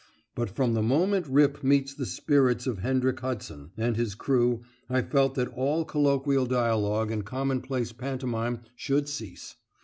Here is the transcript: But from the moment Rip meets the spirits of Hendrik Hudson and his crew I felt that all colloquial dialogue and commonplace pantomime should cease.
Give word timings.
But 0.33 0.49
from 0.49 0.73
the 0.73 0.81
moment 0.81 1.27
Rip 1.27 1.63
meets 1.63 1.93
the 1.93 2.07
spirits 2.07 2.65
of 2.65 2.79
Hendrik 2.79 3.19
Hudson 3.19 3.69
and 3.77 3.95
his 3.95 4.15
crew 4.15 4.61
I 4.89 5.03
felt 5.03 5.35
that 5.35 5.49
all 5.53 5.85
colloquial 5.85 6.47
dialogue 6.47 7.11
and 7.11 7.23
commonplace 7.23 7.91
pantomime 7.91 8.61
should 8.75 9.07
cease. 9.07 9.57